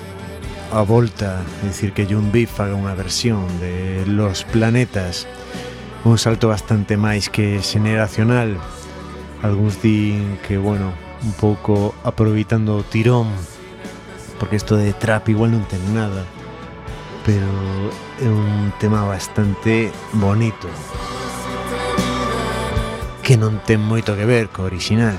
[0.73, 5.25] a volta, é dicir que Jun Beef faga unha versión de Los Planetas,
[6.05, 8.57] un salto bastante máis que xeneracional.
[9.41, 13.33] Algúns din que, bueno, un pouco aproveitando o tirón,
[14.41, 16.25] porque isto de trap igual non ten nada,
[17.25, 17.49] pero
[18.21, 20.69] é un tema bastante bonito
[23.25, 25.17] que non ten moito que ver co original.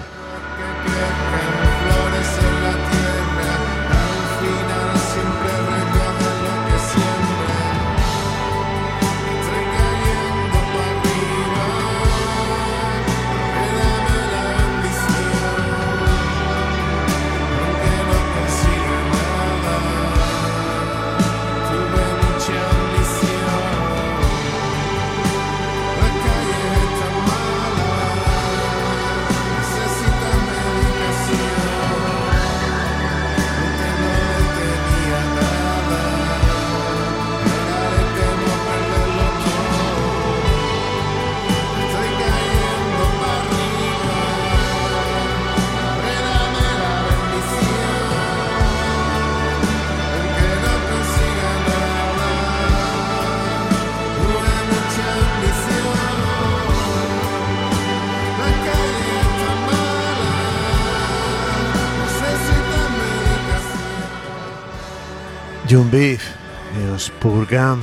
[65.79, 66.35] Jun Beef
[66.75, 67.79] e os Purgam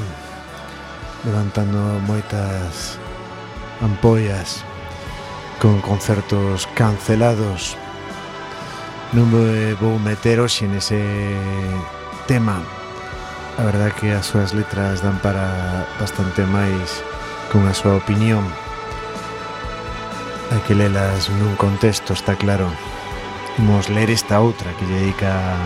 [1.25, 3.01] levantando moitas
[3.81, 4.61] ampollas
[5.65, 7.73] con concertos cancelados.
[9.17, 11.01] Non me vou meter hoxe nese
[12.29, 12.61] tema.
[13.57, 17.01] A verdad que as súas letras dan para bastante máis
[17.49, 18.45] con a súa opinión.
[20.53, 22.69] Hai que lelas nun contexto está claro.
[23.57, 25.65] Imos ler esta outra que lle dedican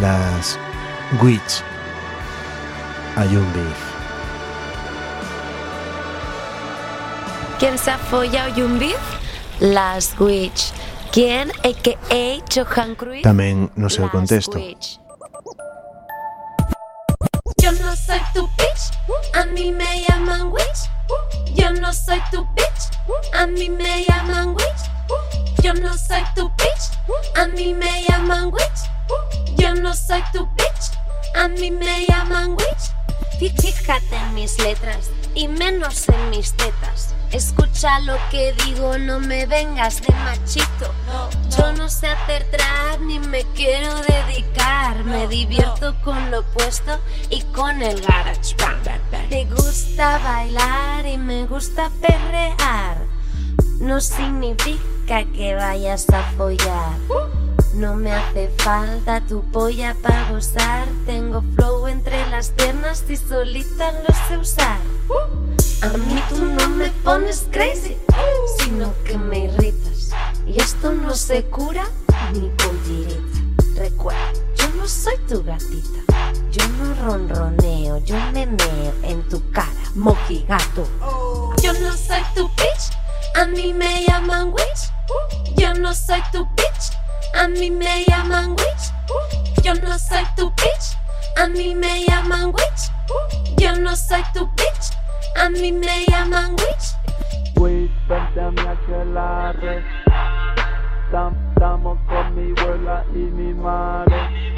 [0.00, 0.56] las
[1.20, 1.62] Witch
[3.16, 3.76] a Young Beef.
[7.58, 8.98] ¿Quién se ha follado Young Beef?
[9.60, 10.72] Las Witch.
[11.12, 11.52] ¿Quién?
[11.62, 12.40] A.K.A.
[12.48, 13.22] Johan Cruyff.
[13.22, 14.56] Tamén no seu contexto.
[17.60, 18.96] Yo no soy tu bitch,
[19.34, 20.88] a mí me llaman witch.
[21.54, 22.88] Yo no soy tu bitch,
[23.34, 24.82] a mí me llaman witch.
[25.62, 26.96] Yo no soy tu bitch,
[27.36, 28.88] a mí me llaman witch.
[29.58, 30.96] Yo no soy tu bitch,
[31.34, 32.92] a mí me llaman witch.
[33.38, 37.14] Fíjate en mis letras y menos en mis tetas.
[37.32, 40.92] Escucha lo que digo, no me vengas de machito.
[41.56, 45.02] Yo no sé hacer trap ni me quiero dedicar.
[45.04, 49.28] Me divierto con lo opuesto y con el garage band.
[49.30, 52.98] Te gusta bailar y me gusta perrear.
[53.80, 56.98] No significa que vayas a follar.
[57.74, 60.86] No me hace falta tu polla para gozar.
[61.06, 64.78] Tengo flow entre las piernas y solita lo sé usar.
[65.82, 67.96] A mí tú no me pones crazy,
[68.58, 70.10] sino que me irritas.
[70.46, 71.84] Y esto no se cura
[72.32, 73.80] ni con tirita.
[73.80, 76.00] Recuerda, yo no soy tu gatita.
[76.50, 80.86] Yo no ronroneo, yo me meo en tu cara, mojigato.
[81.62, 82.92] Yo no soy tu bitch,
[83.34, 85.56] a mí me llaman witch.
[85.56, 86.92] Yo no soy tu bitch,
[87.34, 88.92] a mí me llaman witch.
[89.62, 90.96] Yo no soy tu bitch,
[91.36, 92.90] a mí me llaman witch.
[93.58, 94.92] Yo no soy tu bitch,
[95.36, 96.94] a mí me llaman witch.
[97.56, 99.84] Witch, vente a mi aquelarre.
[101.06, 104.54] Estamos con mi abuela y mi madre.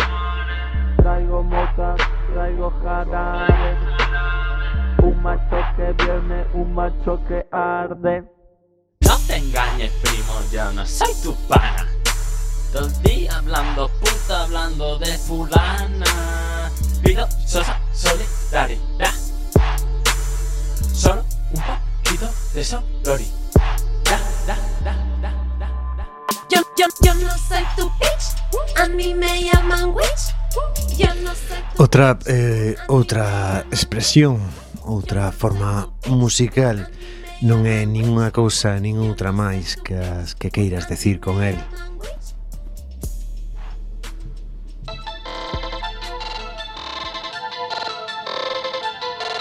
[0.97, 2.01] Traigo motas,
[2.33, 3.77] traigo jarabe.
[5.03, 8.25] Un macho que viene, un macho que arde.
[9.01, 11.94] No te engañes, primo, yo no soy tu pana.
[12.75, 16.73] Todo el día hablando puta, hablando de fulana.
[17.05, 19.15] Pido sosa solidaridad.
[20.93, 23.31] Solo un poquito de solidaridad.
[24.03, 24.19] Da,
[24.49, 26.09] da, da, da.
[26.51, 30.99] Yo, yo, yo no soy tu bitch, a mí me llaman witch.
[30.99, 34.41] Yo no soy tu Outra eh, outra expresión,
[34.83, 36.91] outra forma musical
[37.41, 41.55] non é ningunha cousa nin outra máis que as que queiras decir con el.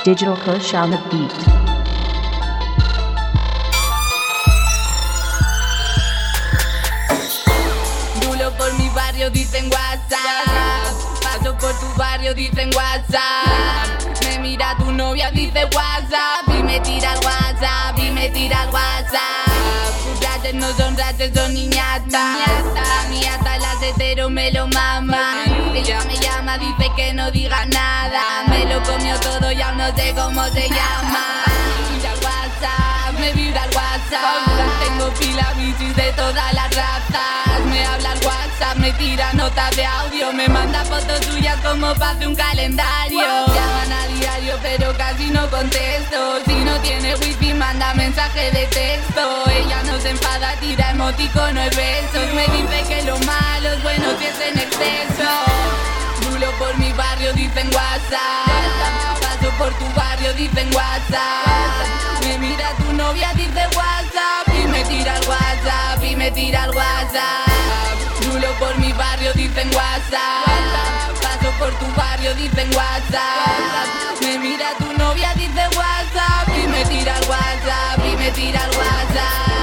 [0.04, 1.32] Digital Kush on the beat.
[8.20, 11.24] Dulo por mi barrio, dicen WhatsApp.
[11.24, 14.20] Paso por tu barrio, dicen WhatsApp.
[14.26, 16.50] Me mira tu novia, dice WhatsApp.
[16.50, 19.48] Y me tira el WhatsApp, y me tira el WhatsApp.
[20.04, 22.38] Tus raches no son raches, son niñatas.
[22.76, 25.53] La niñata, las hetero me lo maman.
[25.84, 28.46] Ella me llama, dice que no diga nada.
[28.48, 31.44] Me lo comió todo y aún no sé cómo se llama.
[32.24, 34.80] WhatsApp, me vibra el WhatsApp.
[34.82, 37.66] Tengo pila bichis de todas las razas.
[37.70, 40.32] Me habla el WhatsApp, me tira notas de audio.
[40.32, 43.20] Me manda fotos suyas como para un calendario.
[43.48, 46.40] Llaman a diario, pero casi no contesto.
[46.46, 48.93] Si no tiene wifi, manda mensaje de texto.
[50.64, 52.28] Tira emoticonos, besos.
[52.34, 55.32] Me dice que lo malo es bueno si es en exceso.
[56.22, 59.20] Dulo por mi barrio, dicen WhatsApp.
[59.22, 62.24] Paso por tu barrio, dicen WhatsApp.
[62.24, 64.48] Me mira tu novia, dice WhatsApp.
[64.60, 67.92] Y me tira el WhatsApp, y me tira el WhatsApp.
[68.22, 70.46] Dulo por mi barrio, dicen WhatsApp.
[71.22, 74.22] Paso por tu barrio, dicen WhatsApp.
[74.22, 76.48] Me mira tu novia, dice WhatsApp.
[76.58, 79.63] Y me tira el WhatsApp, y me tira el WhatsApp.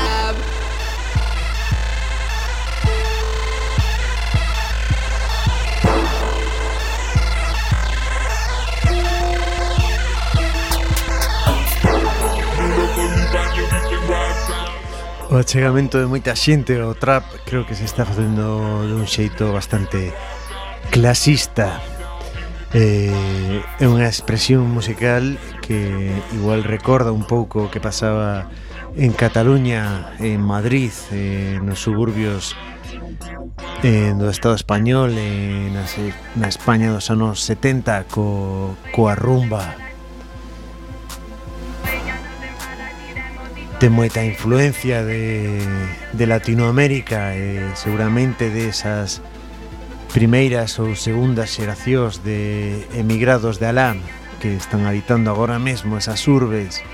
[15.30, 20.10] O achegamento de moita xente ao trap creo que se está facendo dun xeito bastante
[20.90, 21.78] clasista.
[22.74, 28.50] Eh, é unha expresión musical que igual recorda un pouco o que pasaba
[28.98, 32.58] en Cataluña, en Madrid, eh, nos suburbios
[33.86, 35.86] eh, do Estado Español, eh, na,
[36.34, 39.78] na España dos anos 70, co, coa rumba,
[43.80, 45.64] ten moita influencia de,
[46.12, 49.24] de Latinoamérica e seguramente desas
[50.12, 53.96] primeiras ou segundas xeracións de emigrados de Alá
[54.36, 56.84] que están habitando agora mesmo esas urbes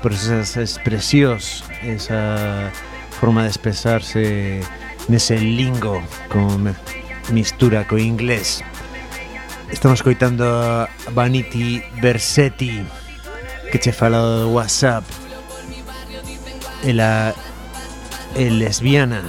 [0.00, 2.72] por esas expresións esa
[3.20, 4.64] forma de expresarse
[5.12, 6.00] nese lingo
[6.32, 6.72] con
[7.28, 8.64] mistura co inglés.
[9.68, 12.80] Estamos coitando a Vanity Versetti
[13.68, 15.21] que che fala do WhatsApp.
[16.84, 17.34] Ela
[18.34, 19.22] é lesbiana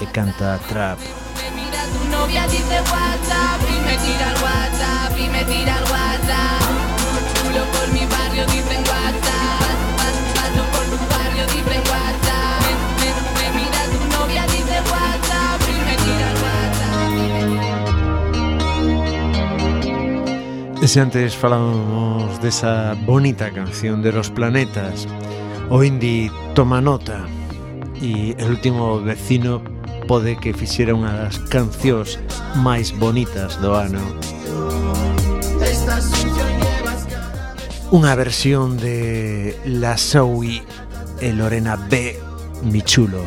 [0.00, 0.98] e canta trap.
[20.86, 25.06] Se antes falamos desa bonita canción de los planetas,
[25.68, 27.26] o indie toma nota
[28.00, 29.60] e el último vecino
[30.08, 32.16] pode que fixera unha das cancións
[32.64, 34.00] máis bonitas do ano.
[37.92, 40.64] Unha versión de La Zoe
[41.20, 42.16] e Lorena B.
[42.64, 43.20] Mi chulo.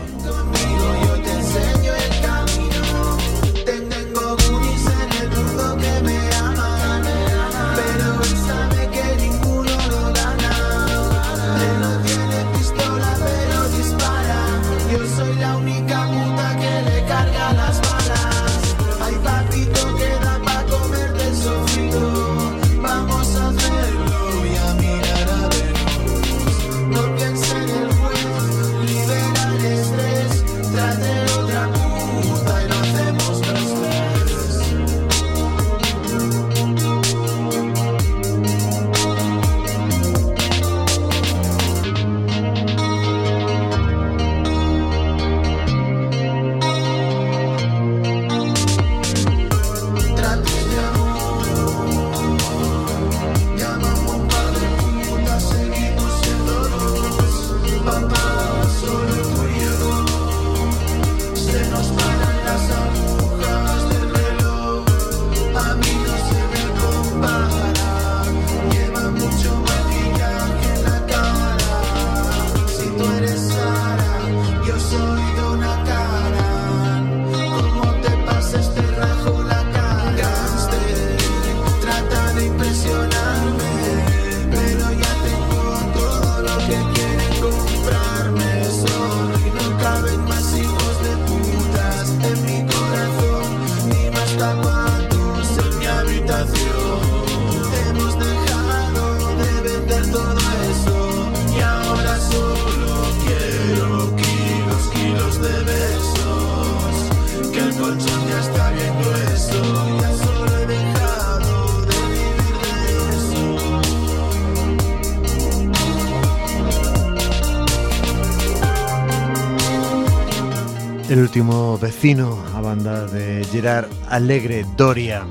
[121.30, 125.28] Último vecino, a banda de Gerard Alegre Doria,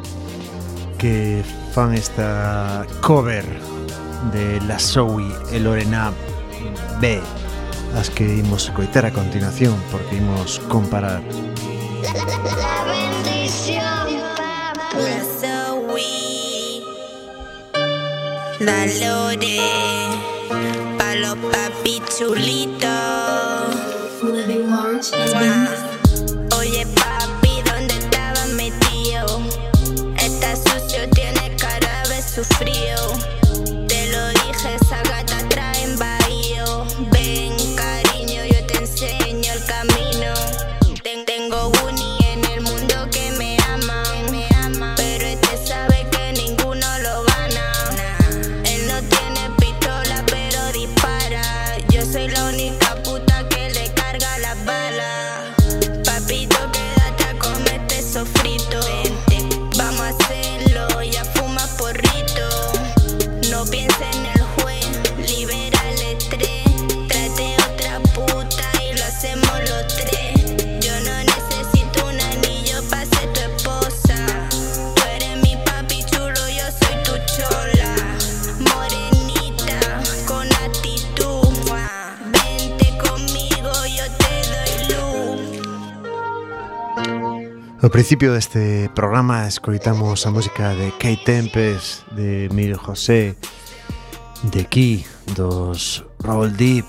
[0.96, 1.42] que
[1.74, 3.44] fan esta cover
[4.32, 6.12] de La Zoe e Lorena
[7.00, 7.18] B,
[7.98, 11.20] as que imos coitar a continuación, porque imos comparar.
[12.06, 14.22] La bendición,
[14.94, 16.78] La Zoe,
[18.60, 19.58] la Lore,
[20.96, 22.98] pa' los papi chulitos.
[32.58, 33.07] for the
[87.98, 93.34] principio deste programa escoitamos a música de Kate Tempest, de Mil José,
[94.54, 96.86] de Key, dos Roll Deep,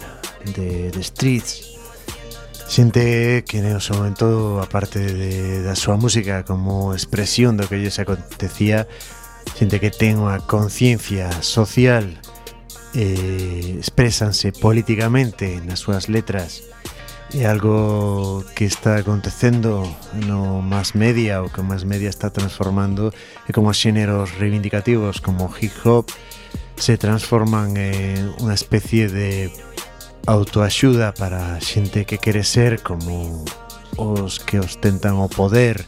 [0.53, 1.81] de The Streets.
[2.69, 7.97] Xente que no seu momento, aparte de, da súa música como expresión do que lles
[7.97, 8.85] acontecía,
[9.57, 12.05] xente que ten unha conciencia social,
[12.93, 16.69] eh, expresanse políticamente nas súas letras,
[17.31, 19.85] É algo que está acontecendo
[20.25, 23.13] no más media o que o más media está transformando
[23.45, 26.09] e como os xéneros reivindicativos como hip hop
[26.73, 29.53] se transforman en unha especie de
[30.25, 33.45] autoaxuda para xente que quere ser como
[33.93, 35.85] os que ostentan o poder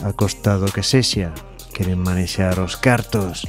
[0.00, 1.36] a costa do que sexa
[1.76, 3.44] queren manexar os cartos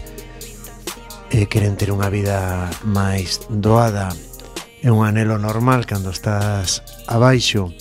[1.32, 4.12] e queren ter unha vida máis doada.
[4.84, 7.74] É un anelo normal cando estás abaixo,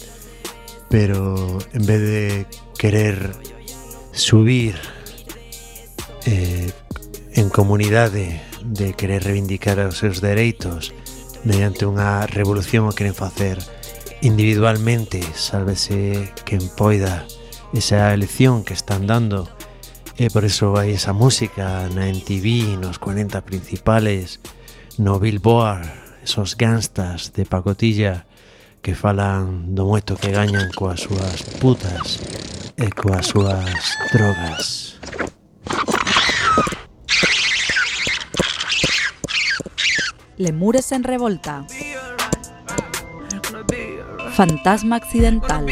[0.89, 2.47] pero en vez de
[2.79, 3.33] querer
[4.13, 4.77] subir
[6.27, 6.71] eh,
[7.35, 10.93] en comunidade, de querer reivindicar os seus dereitos
[11.45, 13.57] mediante unha revolución o queren facer
[14.21, 17.25] individualmente, sálvese quen poida
[17.73, 19.49] esa elección que están dando.
[20.21, 24.45] E por eso vai esa música na MTV, nos 40 principales,
[25.01, 25.89] no Billboard,
[26.21, 28.29] esos gangstas de pacotilla,
[28.83, 32.17] que falan do moito que gañan coas súas putas
[32.81, 33.77] e coas súas
[34.09, 34.97] drogas.
[40.41, 41.69] Lemures en revolta.
[44.33, 45.69] Fantasma accidental.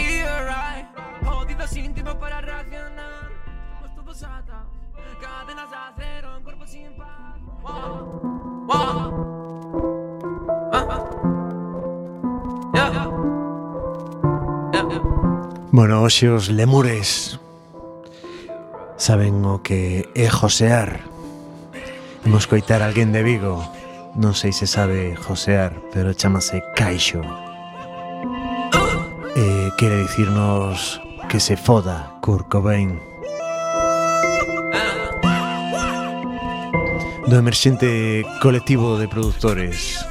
[15.78, 17.38] Bueno, hoxe os lemures
[18.98, 21.06] saben o que é josear.
[22.26, 23.62] Imos coitar alguén de Vigo.
[24.18, 27.22] Non sei se sabe josear, pero chamase Caixo.
[29.38, 30.98] E quere dicirnos
[31.30, 32.98] que se foda Kurt Cobain.
[37.30, 40.02] Do emerxente colectivo de productores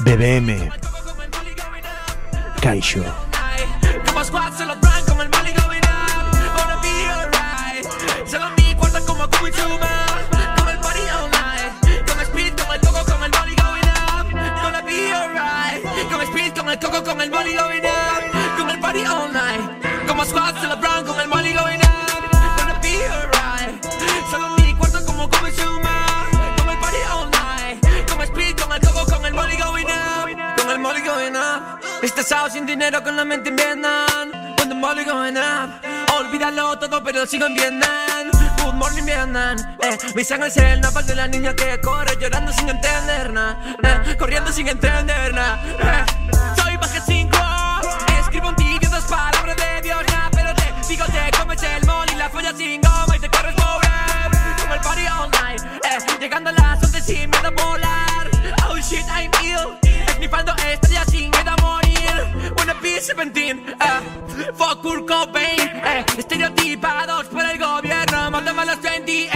[0.00, 0.72] BBM
[2.64, 3.27] Caixo.
[32.68, 34.30] Dinero con la mente en Vietnam.
[34.68, 35.70] The money going up
[36.18, 38.30] Olvídalo todo pero sigo en Vietnam.
[38.62, 42.52] Good morning Vietnam eh, Mi sangre es el napal de la niña que corre llorando
[42.52, 43.56] sin entender nada
[44.18, 46.04] Corriendo sin entender nada eh.
[46.60, 47.30] Soy baje 5
[48.20, 52.06] Escribo un vídeo dos palabras de Dios nah, Pero te digo te comes el mol
[52.12, 53.88] y la folla sin goma y te corres pobre.
[54.60, 58.30] Como el party all night eh, Llegando a las 11 sin miedo a volar.
[58.68, 61.06] Oh shit I'm ill Esnifando estrellas
[63.00, 64.52] sin miedo a morir Wanna be 2017, eh.
[64.54, 66.04] Fuck Kurt Cobain, eh.
[66.16, 69.30] Estereotipados por el gobierno, mándame a los 20, eh.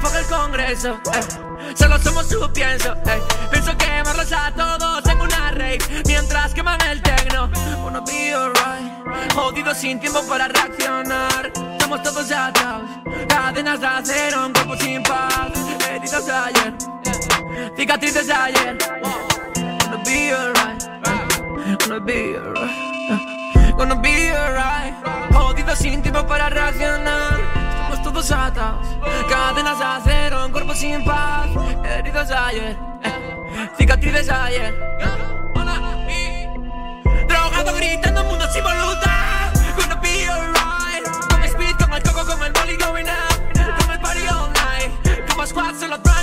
[0.00, 1.74] Fuck el Congreso, eh.
[1.74, 3.20] Solo somos su pienso, eh.
[3.50, 7.50] Pienso quemarlos a todos en una rave mientras queman el tecno.
[7.82, 11.52] Wanna be alright, jodido sin tiempo para reaccionar.
[11.72, 12.90] Estamos todos atados,
[13.28, 15.52] cadenas de acero, un cuerpo sin paz.
[15.88, 16.74] Heridos ayer,
[17.76, 18.78] cicatrices ayer.
[19.02, 20.79] Wanna be alright,
[21.78, 23.76] wanna be alright.
[23.76, 24.94] Wanna be alright,
[25.32, 27.40] jodido sin tiempo para reaccionar.
[27.92, 28.86] Estamos todos atados,
[29.28, 31.48] cadenas de acero, un cuerpo sin paz.
[31.84, 32.76] Heridos ayer,
[33.78, 34.74] cicatrices de ayer.
[37.28, 39.52] Drogado gritando mundo sin voluntad.
[39.76, 41.04] Gonna be alright.
[41.28, 43.40] Con speed, con el coco, con el molly going up.
[43.54, 45.28] Con el party all night.
[45.28, 46.19] Como squad, solo drunk, con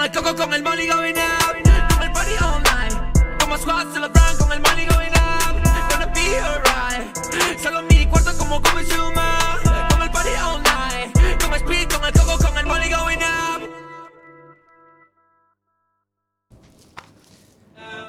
[0.00, 1.52] Con con el coco, con el molly going up.
[1.92, 3.38] Con el party all night.
[3.38, 5.60] Como squad, solo drunk, con el molly going up.
[5.90, 7.60] Gonna be alright.
[7.62, 9.58] Solo mi cuarto como como Chuma.
[9.90, 11.42] Con el party all night.
[11.42, 13.68] Con speed, con el coco, con el molly going up.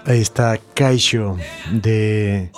[0.06, 1.38] Aí está Caixo
[1.74, 2.52] de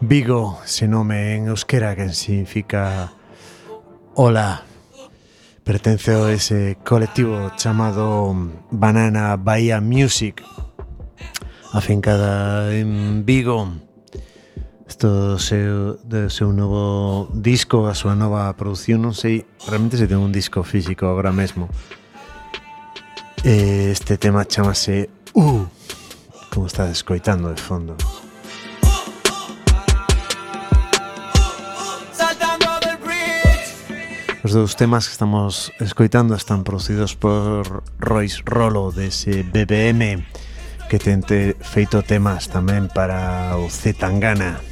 [0.00, 3.12] Vigo, se nome en euskera que significa
[4.14, 4.69] Hola.
[5.70, 10.42] Pertence a ese colectivo chamado um, Banana Bahía Music,
[11.72, 13.70] afincada en Vigo.
[14.88, 20.18] Isto seu, do seu novo disco, a súa nova produción, non sei realmente se ten
[20.18, 21.70] un disco físico agora mesmo.
[23.46, 25.06] Eh, este tema chamase
[25.38, 25.68] U, uh,
[26.50, 27.94] como estás escoitando de fondo.
[34.40, 40.24] Os dous temas que estamos escoitando están producidos por Royce Rolo dese BBM
[40.88, 44.69] que tente feito temas tamén para o Z Tangana.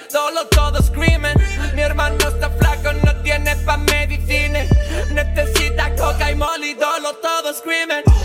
[0.00, 1.34] Ey, solo todos screaming.
[1.74, 4.60] Mi hermano está flaco, no tiene pa' medicina.
[5.12, 6.36] Necesita coca y
[6.78, 8.15] solo todos screaming.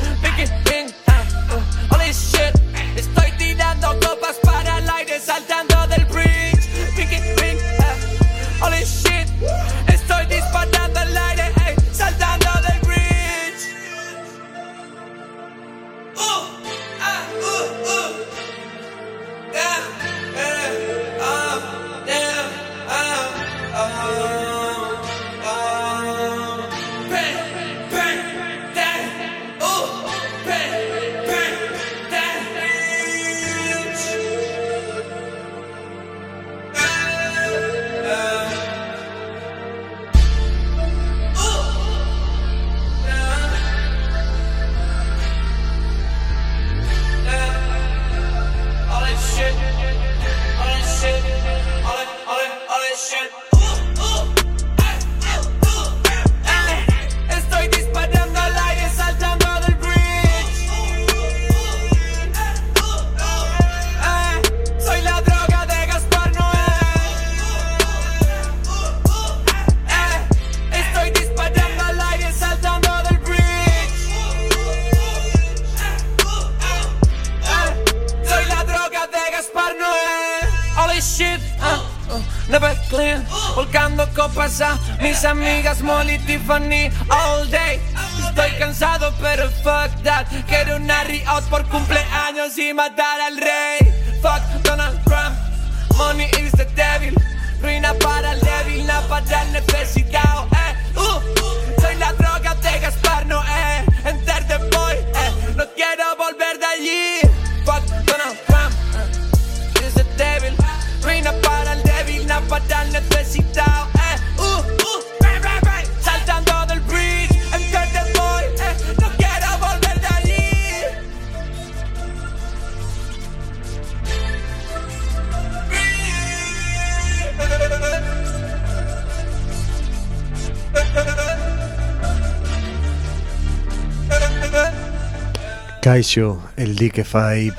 [135.92, 137.52] Caixo, el di que fai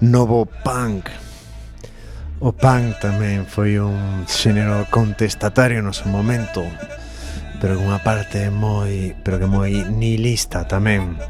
[0.00, 1.10] novo punk.
[2.40, 6.64] O punk tamén foi un xénero contestatario no seu momento,
[7.60, 11.20] pero unha parte moi, pero que moi nihilista tamén.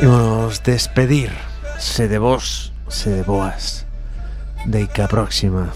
[0.00, 1.36] Imos despedir,
[1.76, 3.84] se de vos, se de boas.
[4.64, 5.68] Deica próxima.